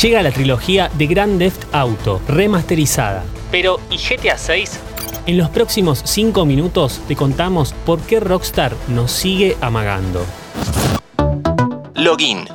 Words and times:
Llega 0.00 0.22
la 0.22 0.30
trilogía 0.30 0.90
de 0.98 1.06
Grand 1.06 1.38
Theft 1.38 1.64
Auto, 1.72 2.20
remasterizada. 2.28 3.24
Pero, 3.50 3.80
¿y 3.90 3.96
GTA 3.96 4.36
6? 4.36 4.78
En 5.24 5.38
los 5.38 5.48
próximos 5.48 6.02
5 6.04 6.44
minutos 6.44 7.00
te 7.08 7.16
contamos 7.16 7.72
por 7.86 8.00
qué 8.00 8.20
Rockstar 8.20 8.74
nos 8.88 9.10
sigue 9.10 9.56
amagando. 9.62 10.22
Login. 11.94 12.46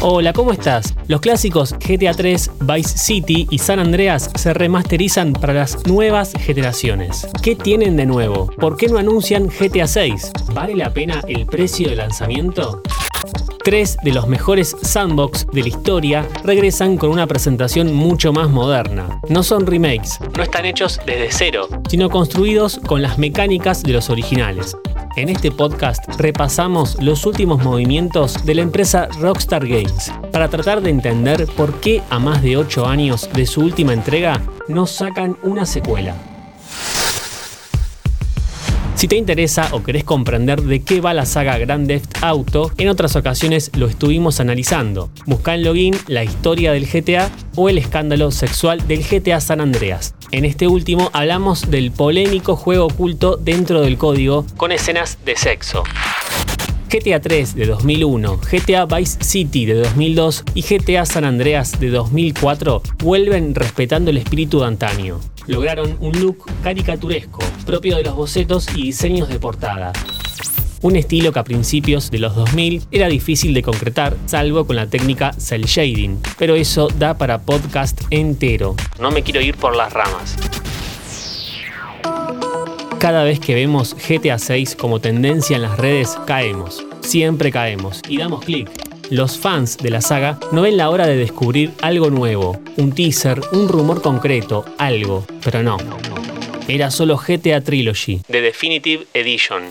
Hola, 0.00 0.32
¿cómo 0.32 0.50
estás? 0.50 0.94
Los 1.06 1.20
clásicos 1.20 1.72
GTA 1.74 2.12
3, 2.12 2.50
Vice 2.60 2.98
City 2.98 3.46
y 3.48 3.58
San 3.58 3.78
Andreas 3.78 4.30
se 4.34 4.52
remasterizan 4.52 5.32
para 5.32 5.52
las 5.52 5.86
nuevas 5.86 6.32
generaciones. 6.38 7.28
¿Qué 7.40 7.54
tienen 7.54 7.96
de 7.96 8.06
nuevo? 8.06 8.48
¿Por 8.58 8.76
qué 8.76 8.88
no 8.88 8.98
anuncian 8.98 9.46
GTA 9.46 9.86
6? 9.86 10.32
¿Vale 10.52 10.74
la 10.74 10.92
pena 10.92 11.22
el 11.28 11.46
precio 11.46 11.88
de 11.88 11.96
lanzamiento? 11.96 12.82
Tres 13.66 13.96
de 14.00 14.12
los 14.12 14.28
mejores 14.28 14.76
sandbox 14.80 15.44
de 15.52 15.62
la 15.62 15.68
historia 15.70 16.28
regresan 16.44 16.96
con 16.96 17.10
una 17.10 17.26
presentación 17.26 17.92
mucho 17.92 18.32
más 18.32 18.48
moderna. 18.48 19.20
No 19.28 19.42
son 19.42 19.66
remakes, 19.66 20.20
no 20.36 20.44
están 20.44 20.66
hechos 20.66 21.00
desde 21.04 21.32
cero, 21.32 21.66
sino 21.88 22.08
construidos 22.08 22.78
con 22.78 23.02
las 23.02 23.18
mecánicas 23.18 23.82
de 23.82 23.92
los 23.92 24.08
originales. 24.08 24.76
En 25.16 25.30
este 25.30 25.50
podcast 25.50 26.04
repasamos 26.16 27.02
los 27.02 27.26
últimos 27.26 27.60
movimientos 27.64 28.46
de 28.46 28.54
la 28.54 28.62
empresa 28.62 29.08
Rockstar 29.18 29.66
Games 29.66 30.12
para 30.30 30.48
tratar 30.48 30.80
de 30.80 30.90
entender 30.90 31.48
por 31.56 31.80
qué 31.80 32.04
a 32.08 32.20
más 32.20 32.42
de 32.42 32.58
8 32.58 32.86
años 32.86 33.28
de 33.34 33.46
su 33.46 33.62
última 33.62 33.92
entrega 33.92 34.40
no 34.68 34.86
sacan 34.86 35.36
una 35.42 35.66
secuela. 35.66 36.14
Si 38.96 39.08
te 39.08 39.16
interesa 39.16 39.68
o 39.72 39.82
querés 39.82 40.04
comprender 40.04 40.62
de 40.62 40.80
qué 40.80 41.02
va 41.02 41.12
la 41.12 41.26
saga 41.26 41.58
Grand 41.58 41.86
Theft 41.86 42.22
Auto, 42.22 42.72
en 42.78 42.88
otras 42.88 43.14
ocasiones 43.14 43.70
lo 43.76 43.88
estuvimos 43.88 44.40
analizando. 44.40 45.10
Busca 45.26 45.54
en 45.54 45.64
login 45.64 45.94
la 46.06 46.24
historia 46.24 46.72
del 46.72 46.86
GTA 46.86 47.30
o 47.56 47.68
el 47.68 47.76
escándalo 47.76 48.30
sexual 48.30 48.88
del 48.88 49.04
GTA 49.04 49.42
San 49.42 49.60
Andreas. 49.60 50.14
En 50.30 50.46
este 50.46 50.66
último 50.66 51.10
hablamos 51.12 51.70
del 51.70 51.90
polémico 51.90 52.56
juego 52.56 52.86
oculto 52.86 53.36
dentro 53.36 53.82
del 53.82 53.98
código 53.98 54.46
con 54.56 54.72
escenas 54.72 55.18
de 55.26 55.36
sexo. 55.36 55.82
GTA 56.88 57.20
3 57.20 57.54
de 57.54 57.66
2001, 57.66 58.40
GTA 58.50 58.86
Vice 58.86 59.22
City 59.22 59.66
de 59.66 59.74
2002 59.74 60.42
y 60.54 60.62
GTA 60.62 61.04
San 61.04 61.24
Andreas 61.24 61.78
de 61.78 61.90
2004 61.90 62.80
vuelven 63.00 63.54
respetando 63.54 64.10
el 64.10 64.16
espíritu 64.16 64.60
de 64.60 64.66
antaño. 64.66 65.20
Lograron 65.46 65.96
un 66.00 66.20
look 66.20 66.44
caricaturesco, 66.62 67.38
propio 67.64 67.96
de 67.96 68.02
los 68.02 68.16
bocetos 68.16 68.68
y 68.74 68.82
diseños 68.82 69.28
de 69.28 69.38
portada. 69.38 69.92
Un 70.82 70.96
estilo 70.96 71.32
que 71.32 71.38
a 71.38 71.44
principios 71.44 72.10
de 72.10 72.18
los 72.18 72.34
2000 72.34 72.82
era 72.90 73.08
difícil 73.08 73.54
de 73.54 73.62
concretar, 73.62 74.16
salvo 74.26 74.66
con 74.66 74.76
la 74.76 74.88
técnica 74.88 75.32
cel 75.32 75.64
shading, 75.64 76.20
pero 76.38 76.54
eso 76.54 76.88
da 76.98 77.16
para 77.16 77.40
podcast 77.40 78.00
entero. 78.10 78.76
No 79.00 79.10
me 79.10 79.22
quiero 79.22 79.40
ir 79.40 79.56
por 79.56 79.76
las 79.76 79.92
ramas. 79.92 80.36
Cada 82.98 83.24
vez 83.24 83.40
que 83.40 83.54
vemos 83.54 83.94
GTA 83.94 84.38
6 84.38 84.74
como 84.74 85.00
tendencia 85.00 85.56
en 85.56 85.62
las 85.62 85.76
redes, 85.78 86.16
caemos. 86.26 86.84
Siempre 87.00 87.52
caemos 87.52 88.00
y 88.08 88.18
damos 88.18 88.44
clic. 88.44 88.85
Los 89.10 89.38
fans 89.38 89.76
de 89.76 89.90
la 89.90 90.00
saga 90.00 90.38
no 90.50 90.62
ven 90.62 90.76
la 90.76 90.90
hora 90.90 91.06
de 91.06 91.16
descubrir 91.16 91.72
algo 91.80 92.10
nuevo, 92.10 92.60
un 92.76 92.92
teaser, 92.92 93.40
un 93.52 93.68
rumor 93.68 94.02
concreto, 94.02 94.64
algo, 94.78 95.24
pero 95.44 95.62
no. 95.62 95.76
Era 96.66 96.90
solo 96.90 97.16
GTA 97.16 97.60
Trilogy, 97.60 98.22
The 98.28 98.40
Definitive 98.40 99.06
Edition. 99.14 99.62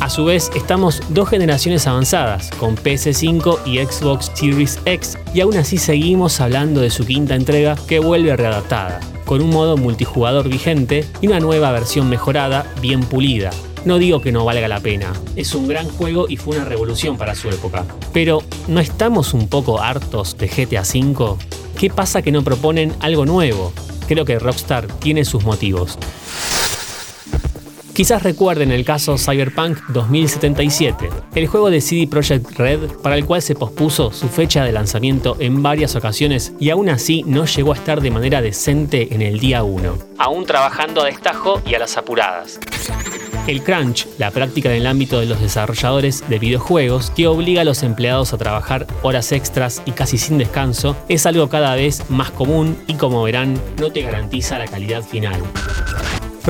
A 0.00 0.08
su 0.08 0.24
vez, 0.24 0.50
estamos 0.56 1.02
dos 1.10 1.28
generaciones 1.28 1.86
avanzadas, 1.86 2.50
con 2.52 2.76
PS5 2.76 3.66
y 3.66 3.78
Xbox 3.78 4.32
Series 4.34 4.78
X, 4.86 5.18
y 5.34 5.42
aún 5.42 5.58
así 5.58 5.76
seguimos 5.76 6.40
hablando 6.40 6.80
de 6.80 6.88
su 6.88 7.04
quinta 7.04 7.34
entrega 7.34 7.76
que 7.86 7.98
vuelve 7.98 8.34
readaptada 8.34 9.00
con 9.30 9.42
un 9.42 9.50
modo 9.50 9.76
multijugador 9.76 10.48
vigente 10.48 11.04
y 11.20 11.28
una 11.28 11.38
nueva 11.38 11.70
versión 11.70 12.08
mejorada, 12.08 12.66
bien 12.80 13.02
pulida. 13.02 13.52
No 13.84 13.98
digo 13.98 14.20
que 14.20 14.30
no 14.30 14.44
valga 14.44 14.68
la 14.68 14.80
pena, 14.80 15.12
es 15.36 15.54
un 15.54 15.66
gran 15.66 15.88
juego 15.88 16.26
y 16.28 16.36
fue 16.36 16.56
una 16.56 16.66
revolución 16.66 17.16
para 17.16 17.34
su 17.34 17.48
época. 17.48 17.86
Pero, 18.12 18.42
¿no 18.68 18.80
estamos 18.80 19.32
un 19.32 19.48
poco 19.48 19.80
hartos 19.80 20.36
de 20.36 20.48
GTA 20.48 20.82
V? 20.82 21.36
¿Qué 21.78 21.88
pasa 21.88 22.20
que 22.20 22.30
no 22.30 22.44
proponen 22.44 22.94
algo 23.00 23.24
nuevo? 23.24 23.72
Creo 24.06 24.26
que 24.26 24.38
Rockstar 24.38 24.86
tiene 24.98 25.24
sus 25.24 25.44
motivos. 25.44 25.98
Quizás 27.94 28.22
recuerden 28.22 28.70
el 28.70 28.84
caso 28.84 29.18
Cyberpunk 29.18 29.78
2077, 29.88 31.10
el 31.34 31.46
juego 31.46 31.70
de 31.70 31.80
CD 31.80 32.06
Projekt 32.06 32.52
Red 32.56 32.80
para 33.02 33.16
el 33.16 33.26
cual 33.26 33.42
se 33.42 33.54
pospuso 33.54 34.12
su 34.12 34.28
fecha 34.28 34.64
de 34.64 34.72
lanzamiento 34.72 35.36
en 35.38 35.62
varias 35.62 35.96
ocasiones 35.96 36.54
y 36.58 36.70
aún 36.70 36.88
así 36.88 37.24
no 37.26 37.44
llegó 37.46 37.72
a 37.72 37.76
estar 37.76 38.00
de 38.00 38.10
manera 38.10 38.40
decente 38.40 39.14
en 39.14 39.22
el 39.22 39.38
día 39.38 39.64
1, 39.64 39.98
aún 40.18 40.46
trabajando 40.46 41.02
a 41.02 41.06
destajo 41.06 41.60
y 41.66 41.74
a 41.74 41.78
las 41.78 41.96
apuradas. 41.96 42.58
El 43.50 43.64
crunch, 43.64 44.06
la 44.16 44.30
práctica 44.30 44.70
en 44.70 44.76
el 44.76 44.86
ámbito 44.86 45.18
de 45.18 45.26
los 45.26 45.40
desarrolladores 45.40 46.22
de 46.28 46.38
videojuegos 46.38 47.10
que 47.10 47.26
obliga 47.26 47.62
a 47.62 47.64
los 47.64 47.82
empleados 47.82 48.32
a 48.32 48.38
trabajar 48.38 48.86
horas 49.02 49.32
extras 49.32 49.82
y 49.86 49.90
casi 49.90 50.18
sin 50.18 50.38
descanso, 50.38 50.96
es 51.08 51.26
algo 51.26 51.48
cada 51.48 51.74
vez 51.74 52.08
más 52.08 52.30
común 52.30 52.80
y 52.86 52.94
como 52.94 53.24
verán, 53.24 53.60
no 53.80 53.90
te 53.90 54.02
garantiza 54.02 54.56
la 54.56 54.68
calidad 54.68 55.02
final. 55.02 55.42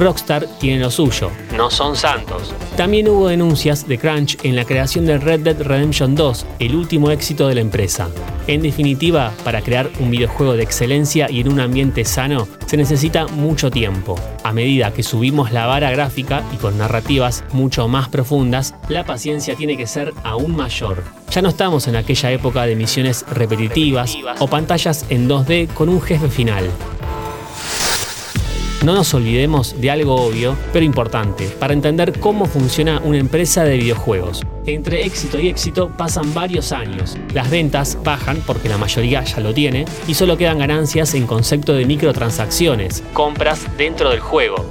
Rockstar 0.00 0.46
tiene 0.58 0.80
lo 0.80 0.90
suyo, 0.90 1.30
no 1.54 1.70
son 1.70 1.94
santos. 1.94 2.54
También 2.74 3.06
hubo 3.08 3.28
denuncias 3.28 3.86
de 3.86 3.98
crunch 3.98 4.38
en 4.42 4.56
la 4.56 4.64
creación 4.64 5.04
de 5.04 5.18
Red 5.18 5.40
Dead 5.40 5.60
Redemption 5.60 6.14
2, 6.14 6.46
el 6.58 6.74
último 6.74 7.10
éxito 7.10 7.46
de 7.46 7.56
la 7.56 7.60
empresa. 7.60 8.08
En 8.46 8.62
definitiva, 8.62 9.30
para 9.44 9.60
crear 9.60 9.90
un 10.00 10.10
videojuego 10.10 10.54
de 10.54 10.62
excelencia 10.62 11.30
y 11.30 11.40
en 11.40 11.52
un 11.52 11.60
ambiente 11.60 12.06
sano, 12.06 12.48
se 12.64 12.78
necesita 12.78 13.26
mucho 13.26 13.70
tiempo. 13.70 14.18
A 14.42 14.52
medida 14.54 14.92
que 14.94 15.02
subimos 15.02 15.52
la 15.52 15.66
vara 15.66 15.90
gráfica 15.90 16.42
y 16.54 16.56
con 16.56 16.78
narrativas 16.78 17.44
mucho 17.52 17.86
más 17.86 18.08
profundas, 18.08 18.74
la 18.88 19.04
paciencia 19.04 19.54
tiene 19.54 19.76
que 19.76 19.86
ser 19.86 20.14
aún 20.24 20.56
mayor. 20.56 21.04
Ya 21.30 21.42
no 21.42 21.50
estamos 21.50 21.86
en 21.88 21.96
aquella 21.96 22.32
época 22.32 22.64
de 22.64 22.74
misiones 22.74 23.26
repetitivas 23.30 24.16
o 24.38 24.46
pantallas 24.46 25.04
en 25.10 25.28
2D 25.28 25.68
con 25.74 25.90
un 25.90 26.00
jefe 26.00 26.28
final. 26.28 26.70
No 28.82 28.94
nos 28.94 29.12
olvidemos 29.12 29.78
de 29.78 29.90
algo 29.90 30.14
obvio, 30.14 30.56
pero 30.72 30.86
importante, 30.86 31.44
para 31.58 31.74
entender 31.74 32.18
cómo 32.18 32.46
funciona 32.46 32.98
una 33.04 33.18
empresa 33.18 33.62
de 33.62 33.76
videojuegos. 33.76 34.40
Entre 34.64 35.04
éxito 35.04 35.38
y 35.38 35.48
éxito 35.48 35.90
pasan 35.98 36.32
varios 36.32 36.72
años. 36.72 37.18
Las 37.34 37.50
ventas 37.50 37.98
bajan 38.02 38.42
porque 38.46 38.70
la 38.70 38.78
mayoría 38.78 39.22
ya 39.22 39.40
lo 39.40 39.52
tiene 39.52 39.84
y 40.08 40.14
solo 40.14 40.38
quedan 40.38 40.60
ganancias 40.60 41.12
en 41.12 41.26
concepto 41.26 41.74
de 41.74 41.84
microtransacciones, 41.84 43.04
compras 43.12 43.66
dentro 43.76 44.08
del 44.08 44.20
juego. 44.20 44.64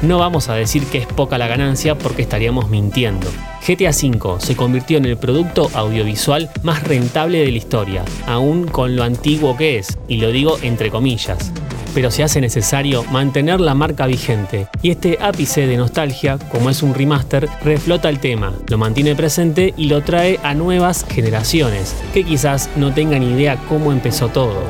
No 0.00 0.18
vamos 0.18 0.48
a 0.48 0.54
decir 0.54 0.84
que 0.84 0.98
es 0.98 1.06
poca 1.06 1.36
la 1.36 1.48
ganancia 1.48 1.98
porque 1.98 2.22
estaríamos 2.22 2.70
mintiendo. 2.70 3.26
GTA 3.66 3.90
V 3.90 4.36
se 4.38 4.54
convirtió 4.54 4.98
en 4.98 5.06
el 5.06 5.16
producto 5.16 5.72
audiovisual 5.74 6.50
más 6.62 6.84
rentable 6.84 7.38
de 7.38 7.50
la 7.50 7.58
historia, 7.58 8.04
aún 8.26 8.68
con 8.68 8.94
lo 8.94 9.02
antiguo 9.02 9.56
que 9.56 9.78
es, 9.78 9.98
y 10.06 10.18
lo 10.18 10.30
digo 10.30 10.56
entre 10.62 10.90
comillas 10.90 11.52
pero 11.96 12.10
se 12.10 12.22
hace 12.22 12.42
necesario 12.42 13.04
mantener 13.04 13.58
la 13.58 13.74
marca 13.74 14.06
vigente. 14.06 14.68
Y 14.82 14.90
este 14.90 15.16
ápice 15.18 15.66
de 15.66 15.78
nostalgia, 15.78 16.36
como 16.52 16.68
es 16.68 16.82
un 16.82 16.92
remaster, 16.92 17.48
reflota 17.64 18.10
el 18.10 18.20
tema, 18.20 18.52
lo 18.68 18.76
mantiene 18.76 19.16
presente 19.16 19.72
y 19.78 19.86
lo 19.86 20.02
trae 20.02 20.38
a 20.42 20.52
nuevas 20.52 21.06
generaciones, 21.08 21.96
que 22.12 22.22
quizás 22.22 22.68
no 22.76 22.92
tengan 22.92 23.22
idea 23.22 23.56
cómo 23.70 23.92
empezó 23.92 24.28
todo. 24.28 24.62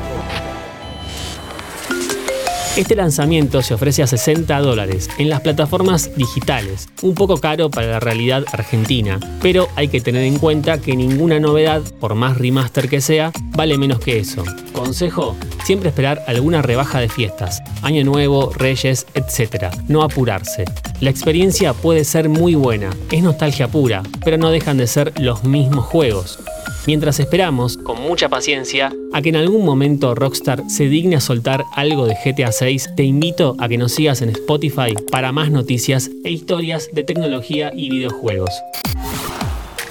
Este 2.76 2.94
lanzamiento 2.94 3.60
se 3.60 3.74
ofrece 3.74 4.04
a 4.04 4.06
60 4.06 4.60
dólares 4.60 5.08
en 5.18 5.28
las 5.28 5.40
plataformas 5.40 6.14
digitales, 6.14 6.88
un 7.02 7.14
poco 7.14 7.38
caro 7.38 7.70
para 7.70 7.88
la 7.88 7.98
realidad 7.98 8.44
argentina, 8.52 9.18
pero 9.42 9.66
hay 9.74 9.88
que 9.88 10.00
tener 10.00 10.22
en 10.22 10.38
cuenta 10.38 10.78
que 10.78 10.94
ninguna 10.94 11.40
novedad, 11.40 11.82
por 11.98 12.14
más 12.14 12.38
remaster 12.38 12.88
que 12.88 13.00
sea, 13.00 13.32
vale 13.56 13.78
menos 13.78 13.98
que 13.98 14.20
eso. 14.20 14.44
Consejo, 14.72 15.34
siempre 15.66 15.88
esperar 15.88 16.22
alguna 16.28 16.62
rebaja 16.62 17.00
de 17.00 17.08
fiestas, 17.08 17.60
año 17.82 18.04
nuevo, 18.04 18.52
reyes, 18.54 19.06
etc. 19.14 19.66
No 19.88 20.02
apurarse. 20.02 20.64
La 21.00 21.10
experiencia 21.10 21.74
puede 21.74 22.04
ser 22.04 22.28
muy 22.28 22.54
buena, 22.54 22.90
es 23.10 23.22
nostalgia 23.22 23.66
pura, 23.66 24.02
pero 24.24 24.38
no 24.38 24.50
dejan 24.50 24.78
de 24.78 24.86
ser 24.86 25.12
los 25.20 25.42
mismos 25.42 25.84
juegos 25.84 26.38
mientras 26.86 27.18
esperamos, 27.18 27.76
con 27.76 28.00
mucha 28.00 28.28
paciencia, 28.28 28.92
a 29.12 29.20
que 29.20 29.30
en 29.30 29.36
algún 29.36 29.64
momento 29.64 30.14
Rockstar 30.14 30.62
se 30.68 30.88
digne 30.88 31.16
a 31.16 31.20
soltar 31.20 31.64
algo 31.74 32.06
de 32.06 32.14
GTA 32.14 32.52
6, 32.52 32.90
te 32.96 33.02
invito 33.02 33.56
a 33.58 33.68
que 33.68 33.78
nos 33.78 33.92
sigas 33.92 34.22
en 34.22 34.30
Spotify 34.30 34.94
para 35.10 35.32
más 35.32 35.50
noticias 35.50 36.10
e 36.24 36.30
historias 36.30 36.88
de 36.92 37.02
tecnología 37.02 37.72
y 37.74 37.90
videojuegos. 37.90 38.50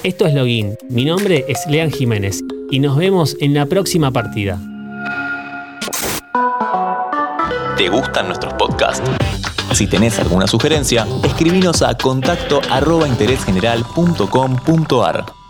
Esto 0.04 0.26
es 0.26 0.34
Login, 0.34 0.76
mi 0.90 1.04
nombre 1.04 1.46
es 1.48 1.66
Lean 1.68 1.92
Jiménez 1.92 2.42
y 2.72 2.80
nos 2.80 2.96
vemos 2.96 3.36
en 3.40 3.54
la 3.54 3.66
próxima 3.66 4.12
partida. 4.12 4.62
¿Te 7.78 7.90
gustan 7.90 8.28
nuestros 8.28 8.54
podcasts? 8.54 9.04
Si 9.74 9.88
tenés 9.88 10.18
alguna 10.20 10.48
sugerencia, 10.48 11.06
escribinos 11.24 11.82
a 11.82 11.98
contacto 11.98 12.62
arroba 12.72 13.06
interésgeneral.com.ar. 13.06 15.45